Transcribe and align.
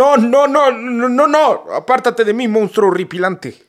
No, 0.00 0.16
no, 0.16 0.48
no, 0.48 0.70
no, 0.70 1.10
no, 1.10 1.26
no. 1.26 1.64
Apártate 1.74 2.24
de 2.24 2.32
mí, 2.32 2.48
monstruo 2.48 2.88
horripilante. 2.88 3.62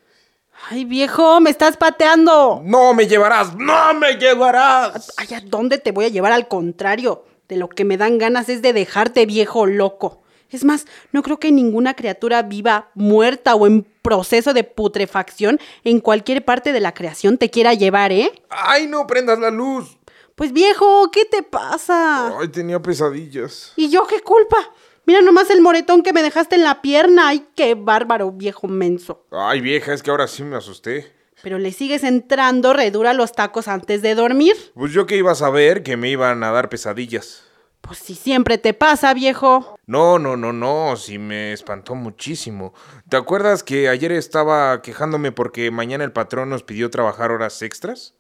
Ay, 0.70 0.86
viejo, 0.86 1.42
me 1.42 1.50
estás 1.50 1.76
pateando. 1.76 2.62
No 2.64 2.94
me 2.94 3.06
llevarás, 3.06 3.54
no 3.58 3.94
me 3.96 4.14
llevarás. 4.14 5.12
Ay, 5.18 5.28
¿a 5.36 5.42
dónde 5.42 5.78
te 5.78 5.92
voy 5.92 6.06
a 6.06 6.08
llevar? 6.08 6.32
Al 6.32 6.48
contrario, 6.48 7.26
de 7.50 7.58
lo 7.58 7.68
que 7.68 7.84
me 7.84 7.98
dan 7.98 8.18
ganas 8.18 8.48
es 8.48 8.62
de 8.62 8.72
dejarte 8.72 9.26
viejo 9.26 9.66
loco. 9.66 10.22
Es 10.50 10.64
más, 10.64 10.86
no 11.12 11.22
creo 11.22 11.38
que 11.38 11.52
ninguna 11.52 11.96
criatura 11.96 12.44
viva, 12.44 12.92
muerta 12.96 13.56
o 13.56 13.68
en 13.68 13.86
proceso 14.02 14.54
de 14.54 14.64
putrefacción 14.64 15.60
en 15.84 16.00
cualquier 16.00 16.46
parte 16.46 16.72
de 16.72 16.80
la 16.80 16.94
creación 16.94 17.40
te 17.40 17.50
quiera 17.50 17.74
llevar, 17.74 18.14
¿eh? 18.14 18.32
Ay, 18.50 18.88
no 18.88 19.06
prendas 19.06 19.38
la 19.38 19.52
luz. 19.52 19.98
Pues 20.36 20.54
viejo, 20.54 21.12
¿qué 21.12 21.26
te 21.26 21.44
pasa? 21.44 22.40
Ay, 22.40 22.48
tenía 22.48 22.82
pesadillas. 22.82 23.74
¿Y 23.76 23.90
yo 23.90 24.08
qué 24.08 24.22
culpa? 24.22 24.58
Mira 25.06 25.22
nomás 25.22 25.50
el 25.50 25.62
moretón 25.62 26.04
que 26.04 26.14
me 26.14 26.22
dejaste 26.22 26.56
en 26.56 26.64
la 26.64 26.82
pierna. 26.82 27.30
Ay, 27.30 27.48
qué 27.56 27.76
bárbaro, 27.76 28.32
viejo 28.32 28.68
menso. 28.68 29.26
Ay, 29.32 29.62
vieja, 29.62 29.94
es 29.94 30.04
que 30.04 30.12
ahora 30.12 30.28
sí 30.28 30.44
me 30.44 30.56
asusté. 30.56 31.12
Pero 31.42 31.58
le 31.58 31.72
sigues 31.72 32.04
entrando 32.04 32.74
redura 32.74 33.14
los 33.14 33.32
tacos 33.32 33.68
antes 33.68 34.02
de 34.02 34.14
dormir. 34.14 34.56
Pues 34.76 34.92
yo 34.92 35.08
que 35.08 35.18
iba 35.18 35.32
a 35.32 35.36
saber 35.36 35.82
que 35.82 35.98
me 35.98 36.10
iban 36.10 36.44
a 36.44 36.52
dar 36.52 36.70
pesadillas. 36.70 37.44
Pues 37.82 37.98
si 37.98 38.14
siempre 38.14 38.60
te 38.60 38.76
pasa, 38.76 39.12
viejo. 39.16 39.76
No, 39.88 40.20
no, 40.20 40.38
no, 40.38 40.54
no, 40.54 40.96
sí 40.96 41.18
me 41.18 41.52
espantó 41.52 41.96
muchísimo. 41.96 42.76
¿Te 43.10 43.18
acuerdas 43.18 43.64
que 43.64 43.90
ayer 43.90 44.12
estaba 44.12 44.84
quejándome 44.84 45.32
porque 45.32 45.72
mañana 45.72 46.04
el 46.04 46.12
patrón 46.12 46.52
nos 46.52 46.62
pidió 46.62 46.92
trabajar 46.92 47.32
horas 47.32 47.60
extras? 47.64 48.14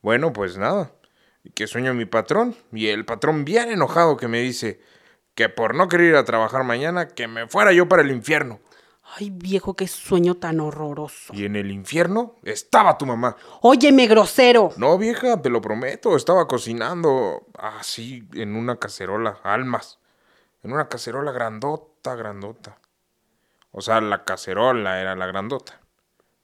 Bueno, 0.00 0.32
pues 0.32 0.56
nada. 0.56 0.92
Que 1.54 1.66
sueño 1.66 1.92
mi 1.92 2.04
patrón 2.04 2.54
y 2.72 2.86
el 2.86 3.04
patrón 3.04 3.44
bien 3.44 3.70
enojado 3.70 4.16
que 4.16 4.28
me 4.28 4.40
dice 4.42 4.80
que 5.40 5.48
por 5.48 5.74
no 5.74 5.88
querer 5.88 6.08
ir 6.08 6.16
a 6.16 6.24
trabajar 6.26 6.64
mañana, 6.64 7.08
que 7.08 7.26
me 7.26 7.46
fuera 7.46 7.72
yo 7.72 7.88
para 7.88 8.02
el 8.02 8.10
infierno. 8.10 8.60
Ay, 9.16 9.30
viejo, 9.30 9.72
qué 9.72 9.88
sueño 9.88 10.34
tan 10.34 10.60
horroroso. 10.60 11.32
Y 11.32 11.46
en 11.46 11.56
el 11.56 11.70
infierno 11.70 12.36
estaba 12.42 12.98
tu 12.98 13.06
mamá. 13.06 13.38
Óyeme, 13.62 14.06
grosero. 14.06 14.70
No, 14.76 14.98
vieja, 14.98 15.40
te 15.40 15.48
lo 15.48 15.62
prometo, 15.62 16.14
estaba 16.14 16.46
cocinando 16.46 17.46
así 17.58 18.28
en 18.34 18.54
una 18.54 18.76
cacerola, 18.76 19.38
almas. 19.42 19.98
En 20.62 20.74
una 20.74 20.90
cacerola 20.90 21.32
grandota, 21.32 22.14
grandota. 22.16 22.76
O 23.70 23.80
sea, 23.80 24.02
la 24.02 24.26
cacerola 24.26 25.00
era 25.00 25.16
la 25.16 25.24
grandota. 25.24 25.80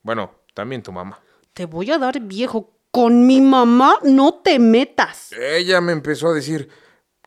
Bueno, 0.00 0.30
también 0.54 0.82
tu 0.82 0.90
mamá. 0.90 1.20
Te 1.52 1.66
voy 1.66 1.90
a 1.90 1.98
dar, 1.98 2.18
viejo. 2.20 2.72
Con 2.90 3.26
mi 3.26 3.42
mamá 3.42 3.98
no 4.04 4.36
te 4.36 4.58
metas. 4.58 5.32
Ella 5.32 5.82
me 5.82 5.92
empezó 5.92 6.28
a 6.28 6.32
decir 6.32 6.70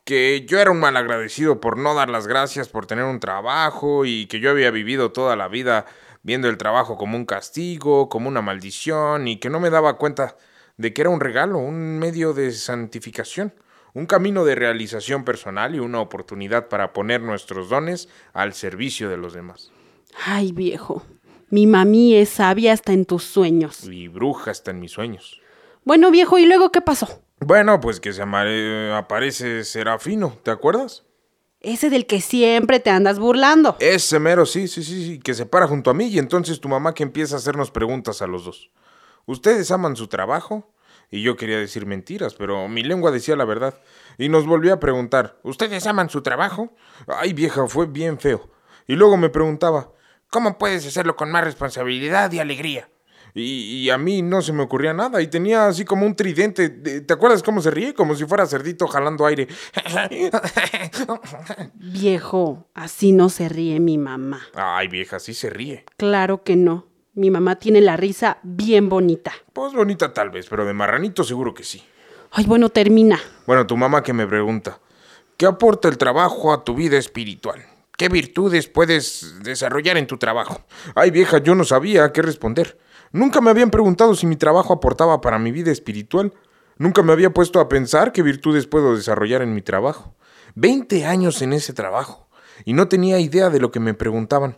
que 0.09 0.44
yo 0.47 0.59
era 0.59 0.72
un 0.72 0.80
malagradecido 0.80 1.62
por 1.62 1.78
no 1.78 1.94
dar 1.94 2.09
las 2.09 2.25
gracias 2.25 2.68
por 2.68 2.88
tener 2.88 3.06
un 3.06 3.20
trabajo 3.20 4.06
y 4.06 4.25
que 4.25 4.40
yo 4.40 4.50
había 4.50 4.72
vivido 4.72 5.12
toda 5.12 5.36
la 5.36 5.47
vida 5.47 5.86
viendo 6.24 6.50
el 6.50 6.58
trabajo 6.58 6.97
como 6.97 7.16
un 7.16 7.28
castigo, 7.28 8.09
como 8.09 8.28
una 8.28 8.42
maldición 8.42 9.28
y 9.28 9.38
que 9.38 9.52
no 9.52 9.59
me 9.59 9.69
daba 9.69 10.00
cuenta 10.00 10.36
de 10.78 10.94
que 10.94 11.02
era 11.02 11.12
un 11.12 11.19
regalo, 11.19 11.59
un 11.59 12.00
medio 12.00 12.34
de 12.34 12.52
santificación, 12.53 13.53
un 13.94 14.08
camino 14.08 14.46
de 14.46 14.56
realización 14.56 15.25
personal 15.25 15.75
y 15.75 15.80
una 15.80 16.02
oportunidad 16.02 16.69
para 16.69 16.92
poner 16.92 17.22
nuestros 17.22 17.69
dones 17.69 18.09
al 18.34 18.56
servicio 18.56 19.09
de 19.09 19.18
los 19.18 19.34
demás. 19.34 19.72
Ay, 20.25 20.53
viejo. 20.53 21.03
Mi 21.52 21.68
mami 21.68 22.16
es 22.16 22.30
sabia 22.30 22.74
hasta 22.74 22.94
en 22.94 23.06
tus 23.06 23.25
sueños. 23.25 23.84
Y 23.84 24.08
bruja 24.08 24.50
hasta 24.50 24.72
en 24.72 24.80
mis 24.80 24.92
sueños. 24.92 25.40
Bueno, 25.84 26.09
viejo, 26.09 26.40
¿y 26.40 26.48
luego 26.48 26.72
qué 26.72 26.81
pasó? 26.81 27.22
Bueno, 27.39 27.79
pues 27.79 28.00
que 28.00 28.13
se 28.13 28.22
amare- 28.22 28.94
aparece 28.95 29.63
Serafino, 29.63 30.38
¿te 30.44 30.51
acuerdas? 30.51 31.05
Ese 31.61 31.89
del 31.89 32.05
que 32.05 32.22
siempre 32.22 32.79
te 32.79 32.89
andas 32.89 33.19
burlando. 33.19 33.75
Ese 33.79 34.19
mero, 34.19 34.45
sí, 34.45 34.67
sí, 34.67 34.83
sí, 34.83 35.05
sí, 35.05 35.19
que 35.19 35.33
se 35.33 35.45
para 35.45 35.67
junto 35.67 35.89
a 35.89 35.94
mí 35.94 36.05
y 36.07 36.19
entonces 36.19 36.59
tu 36.61 36.69
mamá 36.69 36.94
que 36.94 37.03
empieza 37.03 37.35
a 37.35 37.39
hacernos 37.39 37.72
preguntas 37.72 38.22
a 38.22 38.27
los 38.27 38.45
dos. 38.45 38.72
¿Ustedes 39.25 39.69
aman 39.72 39.95
su 39.95 40.07
trabajo? 40.07 40.73
Y 41.11 41.23
yo 41.23 41.35
quería 41.35 41.57
decir 41.57 41.85
mentiras, 41.85 42.35
pero 42.35 42.67
mi 42.67 42.83
lengua 42.83 43.11
decía 43.11 43.35
la 43.35 43.45
verdad. 43.45 43.73
Y 44.17 44.29
nos 44.29 44.45
volvió 44.45 44.73
a 44.73 44.79
preguntar, 44.79 45.39
¿ustedes 45.44 45.88
aman 45.88 46.09
su 46.09 46.21
trabajo? 46.21 46.75
Ay, 47.07 47.33
vieja, 47.33 47.67
fue 47.67 47.88
bien 47.88 48.19
feo. 48.19 48.50
Y 48.85 48.95
luego 48.95 49.17
me 49.17 49.29
preguntaba, 49.29 49.91
¿cómo 50.29 50.57
puedes 50.57 50.85
hacerlo 50.85 51.16
con 51.16 51.31
más 51.31 51.44
responsabilidad 51.44 52.31
y 52.31 52.39
alegría? 52.39 52.89
Y, 53.39 53.83
y 53.83 53.89
a 53.89 53.97
mí 53.97 54.22
no 54.22 54.41
se 54.41 54.53
me 54.53 54.63
ocurría 54.63 54.94
nada 54.94 55.22
y 55.22 55.27
tenía 55.27 55.67
así 55.67 55.85
como 55.85 56.05
un 56.05 56.16
tridente. 56.16 56.69
¿Te 56.69 57.13
acuerdas 57.13 57.44
cómo 57.44 57.61
se 57.61 57.72
ríe? 57.72 57.94
Como 57.94 58.16
si 58.16 58.25
fuera 58.25 58.45
cerdito 58.45 58.88
jalando 58.88 59.25
aire. 59.25 59.47
Viejo, 61.75 62.67
así 62.73 63.11
no 63.11 63.29
se 63.29 63.50
ríe 63.50 63.79
mi 63.79 63.97
mamá. 63.97 64.41
Ay, 64.53 64.88
vieja, 64.88 65.19
sí 65.19 65.33
se 65.33 65.50
ríe. 65.50 65.85
Claro 65.97 66.44
que 66.44 66.55
no. 66.55 66.88
Mi 67.13 67.31
mamá 67.31 67.57
tiene 67.57 67.81
la 67.81 67.97
risa 67.97 68.38
bien 68.44 68.88
bonita. 68.88 69.33
Pues 69.53 69.73
bonita 69.73 70.13
tal 70.13 70.29
vez, 70.29 70.47
pero 70.50 70.66
de 70.66 70.73
marranito 70.73 71.23
seguro 71.23 71.53
que 71.53 71.63
sí. 71.63 71.83
Ay, 72.31 72.45
bueno, 72.45 72.69
termina. 72.69 73.19
Bueno, 73.45 73.66
tu 73.66 73.75
mamá 73.75 74.03
que 74.03 74.13
me 74.13 74.27
pregunta, 74.27 74.79
¿qué 75.35 75.45
aporta 75.45 75.88
el 75.88 75.97
trabajo 75.97 76.53
a 76.53 76.63
tu 76.63 76.75
vida 76.75 76.97
espiritual? 76.97 77.66
¿Qué 77.97 78.07
virtudes 78.07 78.69
puedes 78.69 79.39
desarrollar 79.44 79.97
en 79.97 80.07
tu 80.07 80.17
trabajo? 80.17 80.61
Ay, 80.95 81.11
vieja, 81.11 81.39
yo 81.39 81.56
no 81.56 81.66
sabía 81.66 82.13
qué 82.13 82.21
responder. 82.21 82.77
Nunca 83.12 83.42
me 83.42 83.50
habían 83.50 83.72
preguntado 83.72 84.16
si 84.16 84.28
mi 84.28 84.36
trabajo 84.36 84.74
aportaba 84.74 85.22
para 85.22 85.40
mi 85.40 85.52
vida 85.52 85.72
espiritual. 85.72 86.34
Nunca 86.78 87.02
me 87.03 87.12
había 87.12 87.31
puesto 87.31 87.59
a 87.59 87.68
pensar 87.70 88.12
qué 88.12 88.22
virtudes 88.22 88.68
puedo 88.68 88.96
desarrollar 88.96 89.42
en 89.42 89.53
mi 89.53 89.62
trabajo. 89.62 90.16
Veinte 90.56 91.06
años 91.06 91.42
en 91.42 91.53
ese 91.53 91.74
trabajo 91.74 92.28
y 92.66 92.74
no 92.74 92.88
tenía 92.88 93.19
idea 93.19 93.50
de 93.50 93.59
lo 93.59 93.72
que 93.72 93.80
me 93.80 93.94
preguntaban. 93.94 94.58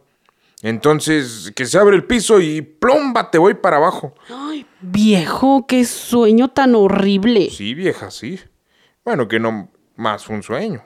Entonces, 0.64 1.52
que 1.56 1.66
se 1.66 1.80
abre 1.80 1.96
el 1.96 2.06
piso 2.06 2.40
y 2.40 2.62
plomba, 2.62 3.32
te 3.32 3.40
voy 3.40 3.56
para 3.56 3.78
abajo. 3.78 4.14
Ay, 4.30 4.68
viejo, 4.82 5.66
qué 5.68 5.86
sueño 5.86 6.50
tan 6.50 6.76
horrible. 6.76 7.50
Sí, 7.50 7.74
vieja, 7.74 8.12
sí. 8.12 8.40
Bueno, 9.04 9.28
que 9.28 9.40
no 9.40 9.72
más 9.96 10.30
un 10.30 10.44
sueño. 10.44 10.84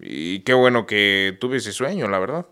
Y 0.00 0.40
qué 0.40 0.54
bueno 0.54 0.86
que 0.86 1.36
tuve 1.38 1.58
ese 1.58 1.72
sueño, 1.72 2.08
la 2.08 2.18
verdad. 2.18 2.46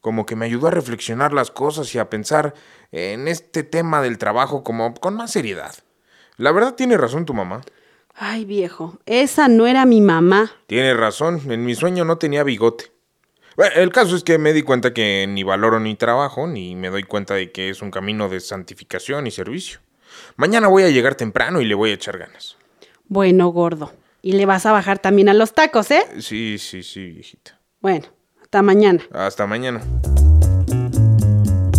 Como 0.00 0.26
que 0.26 0.36
me 0.36 0.46
ayudó 0.46 0.68
a 0.68 0.70
reflexionar 0.70 1.32
las 1.32 1.50
cosas 1.50 1.94
y 1.94 1.98
a 1.98 2.08
pensar 2.08 2.54
en 2.92 3.28
este 3.28 3.62
tema 3.62 4.00
del 4.00 4.18
trabajo 4.18 4.64
como 4.64 4.94
con 4.94 5.14
más 5.14 5.30
seriedad. 5.30 5.74
La 6.36 6.52
verdad 6.52 6.74
tiene 6.74 6.96
razón 6.96 7.26
tu 7.26 7.34
mamá. 7.34 7.60
Ay, 8.14 8.44
viejo, 8.44 8.98
esa 9.06 9.48
no 9.48 9.66
era 9.66 9.84
mi 9.84 10.00
mamá. 10.00 10.52
Tiene 10.66 10.94
razón, 10.94 11.40
en 11.50 11.64
mi 11.64 11.74
sueño 11.74 12.04
no 12.04 12.18
tenía 12.18 12.42
bigote. 12.42 12.92
Bueno, 13.56 13.76
el 13.76 13.92
caso 13.92 14.16
es 14.16 14.24
que 14.24 14.38
me 14.38 14.52
di 14.52 14.62
cuenta 14.62 14.94
que 14.94 15.26
ni 15.28 15.42
valoro 15.42 15.80
ni 15.80 15.94
trabajo, 15.96 16.46
ni 16.46 16.74
me 16.76 16.88
doy 16.88 17.02
cuenta 17.02 17.34
de 17.34 17.52
que 17.52 17.68
es 17.68 17.82
un 17.82 17.90
camino 17.90 18.28
de 18.28 18.40
santificación 18.40 19.26
y 19.26 19.30
servicio. 19.30 19.80
Mañana 20.36 20.68
voy 20.68 20.84
a 20.84 20.90
llegar 20.90 21.14
temprano 21.14 21.60
y 21.60 21.66
le 21.66 21.74
voy 21.74 21.90
a 21.90 21.94
echar 21.94 22.18
ganas. 22.18 22.56
Bueno, 23.08 23.48
gordo. 23.48 23.92
Y 24.22 24.32
le 24.32 24.46
vas 24.46 24.66
a 24.66 24.72
bajar 24.72 24.98
también 24.98 25.28
a 25.28 25.34
los 25.34 25.52
tacos, 25.52 25.90
¿eh? 25.90 26.02
Sí, 26.20 26.58
sí, 26.58 26.82
sí, 26.82 27.10
viejita. 27.10 27.58
Bueno, 27.80 28.06
hasta 28.50 28.62
mañana. 28.62 29.00
Hasta 29.12 29.46
mañana. 29.46 29.80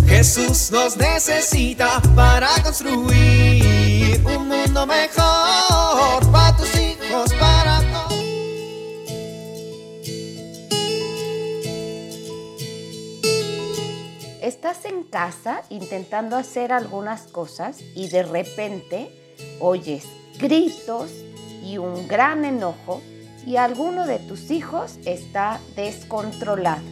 Jesús 0.06 0.70
nos 0.72 0.96
necesita 0.96 2.00
para 2.16 2.48
construir 2.62 4.18
un 4.24 4.48
mundo 4.48 4.86
mejor 4.86 6.32
para 6.32 6.56
tus 6.56 6.74
hijos, 6.76 7.34
para 7.34 7.80
todos. 7.92 8.18
Estás 14.40 14.78
estás 14.78 14.84
en 14.86 15.02
casa 15.02 15.62
intentando 15.68 16.36
hacer 16.36 16.72
algunas 16.72 17.24
cosas 17.24 17.80
y 17.94 18.08
de 18.08 18.22
repente 18.22 19.10
oyes 19.60 20.06
gritos 20.38 21.10
y 21.62 21.76
un 21.76 22.08
gran 22.08 22.46
enojo 22.46 23.02
y 23.46 23.56
alguno 23.56 24.06
de 24.06 24.18
tus 24.18 24.50
hijos 24.50 24.98
está 25.04 25.60
descontrolado. 25.76 26.82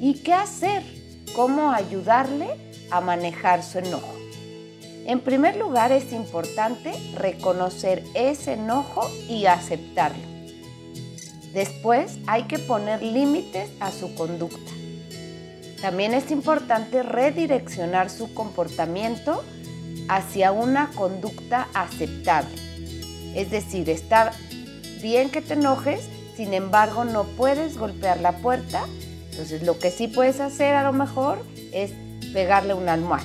¿Y 0.00 0.20
qué 0.22 0.34
hacer? 0.34 0.82
¿Cómo 1.34 1.70
ayudarle 1.72 2.48
a 2.90 3.00
manejar 3.00 3.62
su 3.62 3.78
enojo? 3.78 4.14
En 5.06 5.20
primer 5.20 5.56
lugar 5.56 5.92
es 5.92 6.12
importante 6.12 6.92
reconocer 7.14 8.02
ese 8.14 8.54
enojo 8.54 9.08
y 9.28 9.46
aceptarlo. 9.46 10.22
Después 11.52 12.18
hay 12.26 12.44
que 12.44 12.58
poner 12.58 13.02
límites 13.02 13.70
a 13.80 13.92
su 13.92 14.14
conducta. 14.14 14.72
También 15.80 16.14
es 16.14 16.30
importante 16.30 17.02
redireccionar 17.02 18.08
su 18.08 18.32
comportamiento 18.32 19.44
hacia 20.08 20.50
una 20.50 20.90
conducta 20.92 21.68
aceptable. 21.74 22.54
Es 23.34 23.50
decir, 23.50 23.90
está 23.90 24.32
bien 25.02 25.30
que 25.30 25.40
te 25.40 25.54
enojes, 25.54 26.08
sin 26.36 26.54
embargo 26.54 27.04
no 27.04 27.24
puedes 27.24 27.78
golpear 27.78 28.20
la 28.20 28.32
puerta. 28.38 28.84
Entonces 29.30 29.62
lo 29.62 29.78
que 29.78 29.90
sí 29.90 30.08
puedes 30.08 30.40
hacer 30.40 30.74
a 30.74 30.84
lo 30.84 30.92
mejor 30.92 31.44
es 31.72 31.92
pegarle 32.32 32.74
una 32.74 32.92
almohada. 32.92 33.24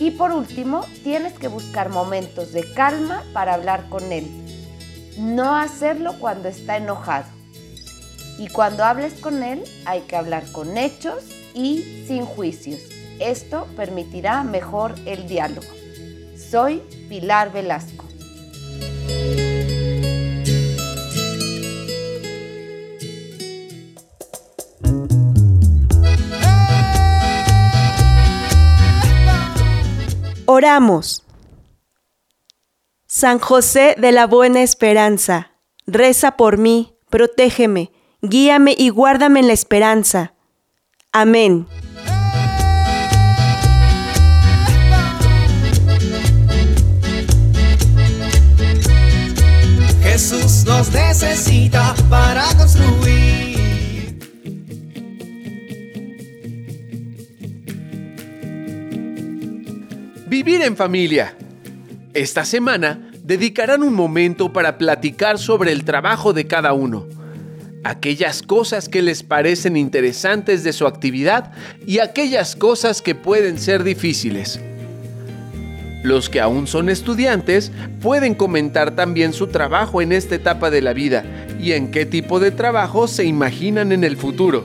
Y 0.00 0.12
por 0.12 0.30
último, 0.30 0.84
tienes 1.02 1.32
que 1.32 1.48
buscar 1.48 1.88
momentos 1.88 2.52
de 2.52 2.72
calma 2.72 3.24
para 3.32 3.54
hablar 3.54 3.88
con 3.88 4.12
él. 4.12 4.26
No 5.18 5.56
hacerlo 5.56 6.14
cuando 6.20 6.48
está 6.48 6.76
enojado. 6.76 7.26
Y 8.38 8.48
cuando 8.48 8.84
hables 8.84 9.14
con 9.14 9.42
él, 9.42 9.64
hay 9.84 10.02
que 10.02 10.14
hablar 10.14 10.44
con 10.52 10.76
hechos 10.78 11.24
y 11.54 12.04
sin 12.06 12.24
juicios. 12.24 12.80
Esto 13.18 13.66
permitirá 13.76 14.44
mejor 14.44 14.94
el 15.06 15.26
diálogo. 15.26 15.66
Soy 16.36 16.80
Pilar 17.08 17.52
Velasco. 17.52 18.07
Oramos. 30.58 31.22
San 33.06 33.38
José 33.38 33.94
de 33.96 34.10
la 34.10 34.26
Buena 34.26 34.60
Esperanza, 34.60 35.52
reza 35.86 36.32
por 36.32 36.58
mí, 36.58 36.96
protégeme, 37.10 37.92
guíame 38.22 38.74
y 38.76 38.88
guárdame 38.88 39.38
en 39.38 39.46
la 39.46 39.52
esperanza. 39.52 40.34
Amén. 41.12 41.68
Jesús 50.02 50.64
nos 50.64 50.90
necesita 50.90 51.94
Vivir 60.38 60.62
en 60.62 60.76
familia. 60.76 61.34
Esta 62.14 62.44
semana 62.44 63.10
dedicarán 63.24 63.82
un 63.82 63.92
momento 63.92 64.52
para 64.52 64.78
platicar 64.78 65.36
sobre 65.36 65.72
el 65.72 65.82
trabajo 65.82 66.32
de 66.32 66.46
cada 66.46 66.74
uno, 66.74 67.08
aquellas 67.82 68.42
cosas 68.42 68.88
que 68.88 69.02
les 69.02 69.24
parecen 69.24 69.76
interesantes 69.76 70.62
de 70.62 70.72
su 70.72 70.86
actividad 70.86 71.50
y 71.84 71.98
aquellas 71.98 72.54
cosas 72.54 73.02
que 73.02 73.16
pueden 73.16 73.58
ser 73.58 73.82
difíciles. 73.82 74.60
Los 76.04 76.30
que 76.30 76.40
aún 76.40 76.68
son 76.68 76.88
estudiantes 76.88 77.72
pueden 78.00 78.36
comentar 78.36 78.94
también 78.94 79.32
su 79.32 79.48
trabajo 79.48 80.02
en 80.02 80.12
esta 80.12 80.36
etapa 80.36 80.70
de 80.70 80.82
la 80.82 80.92
vida 80.92 81.24
y 81.60 81.72
en 81.72 81.90
qué 81.90 82.06
tipo 82.06 82.38
de 82.38 82.52
trabajo 82.52 83.08
se 83.08 83.24
imaginan 83.24 83.90
en 83.90 84.04
el 84.04 84.16
futuro. 84.16 84.64